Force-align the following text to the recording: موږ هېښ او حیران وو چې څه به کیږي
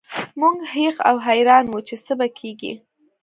موږ 0.39 0.57
هېښ 0.73 0.95
او 1.09 1.15
حیران 1.27 1.65
وو 1.69 1.79
چې 1.87 1.95
څه 2.05 2.13
به 2.19 2.27
کیږي 2.39 2.73